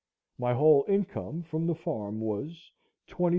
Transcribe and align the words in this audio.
My 0.39 0.55
whole 0.55 0.83
income 0.87 1.43
from 1.43 1.67
the 1.67 1.75
farm 1.75 2.21
was 2.21 2.71
$ 3.07 3.07
23. 3.09 3.29